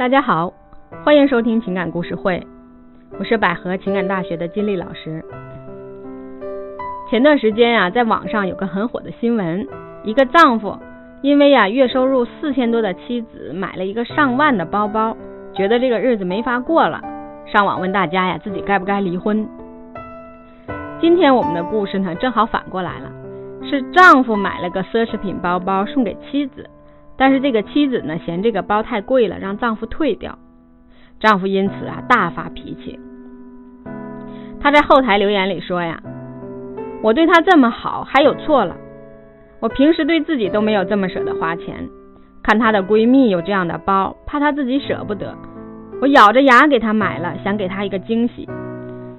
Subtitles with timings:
[0.00, 0.50] 大家好，
[1.04, 2.42] 欢迎收听情感故事会，
[3.18, 5.22] 我是百合情感大学的金丽老师。
[7.10, 9.68] 前段时间啊，在网上有个很火的新闻，
[10.02, 10.74] 一个丈夫
[11.20, 15.14] 因为呀月收入四千多的妻子买了一个上万的包包，
[15.52, 17.02] 觉得这个日子没法过了，
[17.44, 19.46] 上网问大家呀自己该不该离婚。
[20.98, 23.12] 今天我们的故事呢，正好反过来了，
[23.68, 26.66] 是丈夫买了个奢侈品包包送给妻子。
[27.20, 30.38] 但是这个妻子呢，嫌这个包太贵了，让丈夫退掉。
[31.20, 32.98] 丈夫因此啊大发脾气。
[34.58, 36.02] 他在后台留言里说呀
[37.04, 38.74] ：“我对他这么好，还有错了？
[39.60, 41.86] 我平时对自己都没有这么舍得花钱，
[42.42, 45.36] 看她的闺蜜有这样的包，怕她自己舍不得，
[46.00, 48.48] 我咬着牙给她买了，想给她一个惊喜。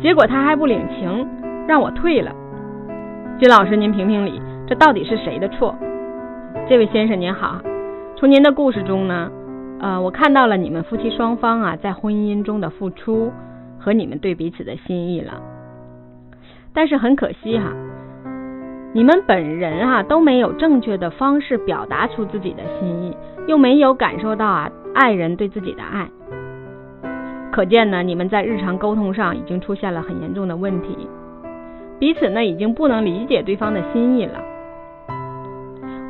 [0.00, 1.28] 结果她还不领情，
[1.68, 2.32] 让我退了。
[3.38, 5.76] 金老师，您评评理，这到底是谁的错？
[6.68, 7.60] 这位先生您好。”
[8.24, 9.30] 从您的故事中呢，
[9.80, 13.30] 呃，我看到了你们夫妻双方啊在婚姻中的付出
[13.78, 15.42] 和你们对彼此的心意了。
[16.72, 17.70] 但是很可惜哈，
[18.94, 23.14] 你们本人哈都没有正确的方式表达出自己的心意，
[23.46, 26.08] 又没有感受到啊爱人对自己的爱。
[27.52, 30.96] 可见呢，你们在日常沟通上已经出现了很严重的问题，
[31.98, 34.40] 彼此呢已经不能理解对方的心意了。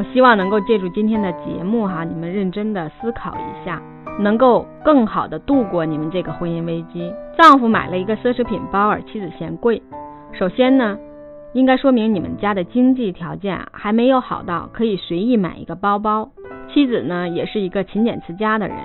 [0.00, 3.82] 我希望能够借助今天的节目哈，你们认真的思考一下，
[4.18, 7.12] 能够更好的度过你们这个婚姻危机。
[7.36, 9.82] 丈夫买了一个奢侈品包，而妻子嫌贵。
[10.32, 10.96] 首先呢，
[11.52, 16.30] 应该说明你们家的经济条件还没有好到可以随意买一个包包。
[16.72, 18.76] 妻子呢，也是一个勤俭持家的人。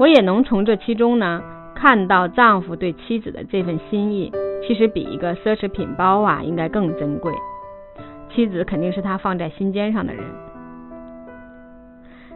[0.00, 1.40] 我也能从这其中呢，
[1.76, 4.32] 看到丈夫对妻子的这份心意，
[4.66, 7.32] 其实比一个奢侈品包啊，应该更珍贵。
[8.34, 10.24] 妻子肯定是他放在心尖上的人，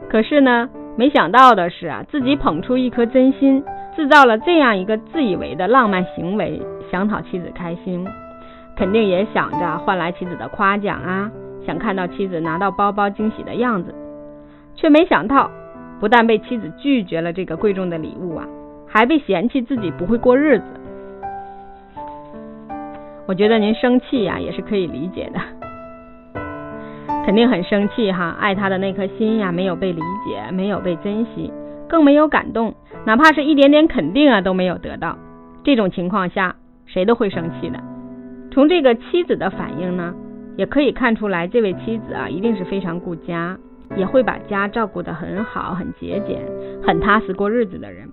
[0.09, 3.63] 可是呢，没想到的是啊，自己捧出一颗真心，
[3.97, 8.07] 制造了这样一个自以为的浪漫行为，想讨妻子开心，
[8.77, 11.31] 肯定也想着换来妻子的夸奖啊，
[11.67, 13.95] 想看到妻子拿到包包惊喜的样子，
[14.75, 15.51] 却没想到，
[16.01, 18.47] 不但被妻子拒绝了这个贵重的礼物啊，
[18.87, 20.65] 还被嫌弃自己不会过日子。
[23.27, 25.41] 我觉得您生气呀，也是可以理解的。
[27.25, 31.51] 肯定很生气哈，爱他的那颗心呀，没有被理解，没有被珍惜，
[31.89, 32.75] 更没有感动，
[33.07, 35.17] 哪怕是一点点肯定啊都没有得到。
[35.63, 37.81] 这种情况下，谁都会生气的。
[38.51, 40.15] 从这个妻子的反应呢，
[40.57, 43.57] 也可以看出来，这位妻子啊，一定是非常顾家，
[43.97, 46.43] 也会把家照顾得很好，很节俭，
[46.87, 48.07] 很踏实过日子的人。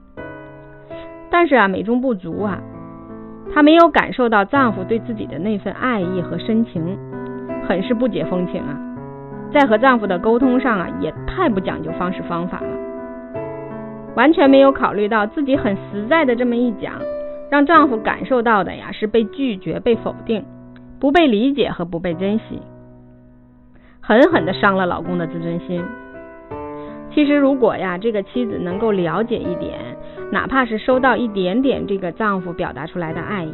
[1.30, 2.60] 但是啊，美中不足啊，
[3.54, 6.98] 她没有感受到丈夫对自己的那份爱意和深情，
[7.68, 8.88] 很是不解风情啊。
[9.54, 12.68] 在和丈夫的沟通上啊，也太不讲究方式方法了，
[14.16, 16.94] 完全没有考虑到自己很实在的这么一讲，
[17.50, 20.46] 让丈夫感受到的呀是被拒绝、被否定、
[21.00, 22.62] 不被理解和不被珍惜，
[24.00, 25.84] 狠狠的伤了老公的自尊心。
[27.14, 29.78] 其实如果呀，这个妻子能够了解一点，
[30.32, 33.54] 哪怕是收到一点点这个丈夫表达出来的爱意，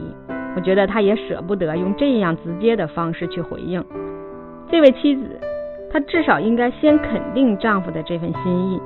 [0.55, 3.83] 我觉得她也舍不得用这样直接的方式去回应
[4.69, 5.39] 这位妻子。
[5.89, 8.81] 她至少应该先肯定丈夫的这份心意，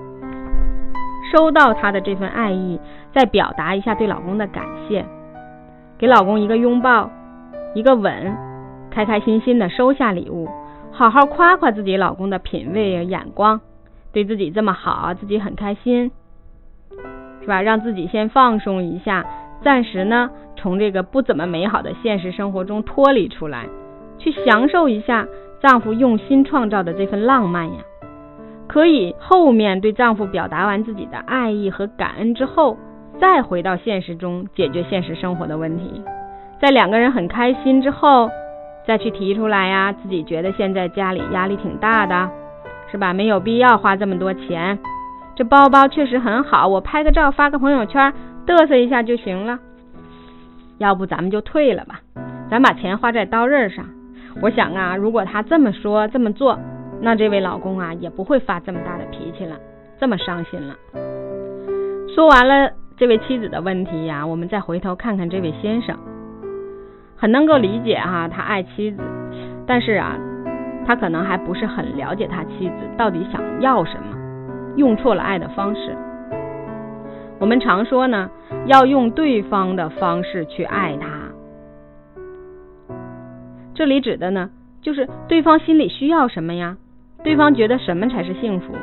[1.31, 2.79] 收到他的这份爱意，
[3.13, 5.05] 再表达一下对老公的感谢，
[5.97, 7.09] 给老公一个拥抱，
[7.73, 8.35] 一个吻，
[8.91, 10.47] 开开心心的收下礼物，
[10.91, 13.61] 好好夸夸自己老公的品味眼光，
[14.13, 16.11] 对自己这么好，自己很开心，
[17.41, 17.61] 是吧？
[17.61, 19.25] 让自己先放松一下，
[19.63, 23.67] 暂时呢从这个不怎么美好的现实生活中脱离出来，
[24.19, 25.27] 去享受一下。
[25.61, 27.79] 丈夫用心创造的这份浪漫呀，
[28.67, 32.77] 可以后面对丈夫表达完自己的爱意和感恩之后，
[33.19, 36.01] 再回到现实中解决现实生活的问题。
[36.59, 38.29] 在两个人很开心之后，
[38.87, 42.29] 再去提出来呀，自己觉得现在家里压力挺大的，
[42.91, 43.13] 是吧？
[43.13, 44.79] 没有必要花这么多钱。
[45.35, 48.11] 这包包确实很好，我拍个照发个朋友圈，
[48.47, 49.59] 嘚瑟一下就行了。
[50.79, 52.01] 要不咱们就退了吧，
[52.49, 53.85] 咱把钱花在刀刃上。
[54.41, 56.57] 我想啊，如果他这么说这么做，
[57.01, 59.57] 那这位老公啊也不会发这么大的脾气了，
[59.99, 60.75] 这么伤心了。
[62.15, 65.97] 说完了这位妻子的问题呀，我们再回头看看这位先生，
[67.15, 68.97] 很能够理解哈，他爱妻子，
[69.65, 70.15] 但是啊，
[70.85, 74.15] 他可能还不是很了解他妻子到底想要什么，
[74.75, 75.95] 用错了爱的方式。
[77.39, 78.29] 我们常说呢，
[78.67, 81.20] 要用对方的方式去爱他。
[83.81, 86.77] 这里指的呢，就是对方心里需要什么呀？
[87.23, 88.75] 对方觉得什么才是幸福，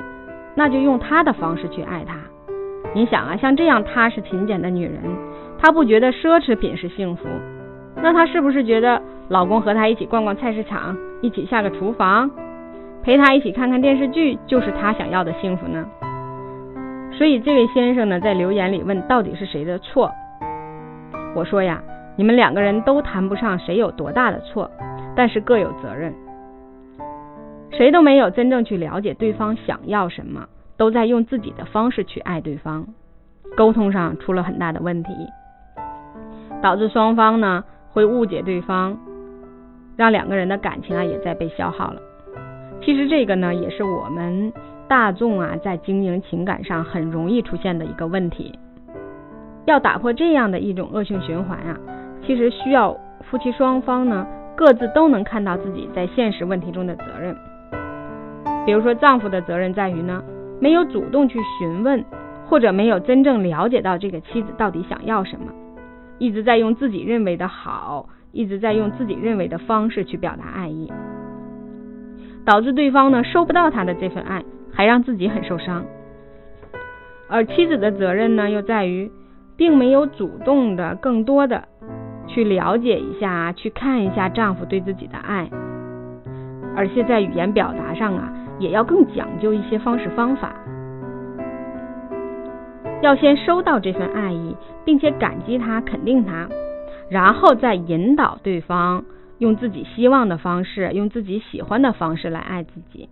[0.56, 2.16] 那就用他的方式去爱他，
[2.96, 5.00] 你想啊，像这样踏实勤俭的女人，
[5.56, 7.28] 她不觉得奢侈品是幸福，
[8.02, 12.28] 那她是不是觉得老公和她一起逛逛菜市场，一起下个厨房，
[13.04, 15.86] 陪她一起看看电视剧，就是她想要的幸福呢？
[17.12, 20.10] 所以这位先生呢，在留言里问到底是谁的错？
[21.36, 21.80] 我说呀，
[22.16, 24.68] 你们两个人都谈不上谁有多大的错，
[25.18, 26.14] 但是各有责任。
[27.72, 32.86] 谁都没有真正去了解对方想要什么，都在用自己的方式去爱对方，
[33.56, 35.10] 沟通上出了很大的问题，
[36.62, 38.96] 导致双方呢会误解对方，
[39.96, 42.00] 让两个人的感情啊也在被消耗了。
[42.80, 44.52] 其实这个呢也是我们
[44.86, 48.56] 大众啊在经营情感上很容易出现的一个问题。
[49.64, 51.76] 要打破这样的一种恶性循环啊，
[52.24, 52.96] 其实需要
[53.28, 54.24] 夫妻双方呢
[54.58, 57.36] 各自都能看到自己在现实问题中的责任。
[58.66, 60.20] 比如说，丈夫的责任在于呢，
[60.60, 62.04] 没有主动去询问，
[62.44, 65.52] 或者没有真正了解到这个妻子到底想要什么，
[66.18, 70.92] 一直在用自己认为的好，一直在用自己认为的方式去表达爱意，
[72.44, 75.84] 导致对方呢收不到他的这份爱，还让自己很受伤。
[77.28, 79.08] 而妻子的责任呢，又在于
[79.56, 81.67] 并没有主动的、更多的
[82.38, 85.50] 去了解一下、去看一下丈夫对自己的爱，
[86.76, 88.32] 而且在语言表达上啊。
[88.60, 90.52] 也要更讲究一些方式方法，
[93.02, 96.48] 要先收到这份爱意，并且感激他、肯定他，
[97.08, 99.04] 然后再引导对方
[99.38, 103.08] 用自己希望的方式、用自己喜欢的方式来爱自己，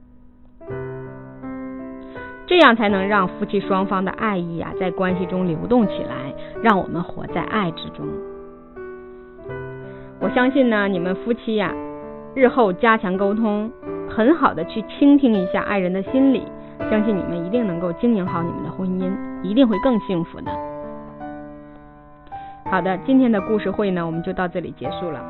[2.46, 8.04] 这样才能让夫妻双方的爱意啊在关系中流动起来，让我们活在爱之中。
[10.20, 11.72] 我相信呢，你们夫妻呀，
[12.34, 13.70] 日后加强沟通。
[14.08, 16.42] 很好的去倾听一下爱人的心理，
[16.88, 20.50] 相信你们一定能够经营好你们的婚姻，一定会更幸福的。
[22.70, 25.20] 好的，今天的故事会呢，我们就到这里结束了。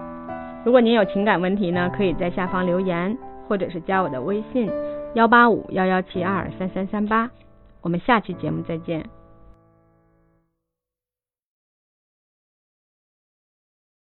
[0.64, 3.16] 如果您有情感问题呢，可以在下方留言，
[3.48, 4.70] 或者是加我的微信
[5.14, 7.28] 幺八五幺幺七二三三三八。
[7.82, 9.04] 我们下期节目再见。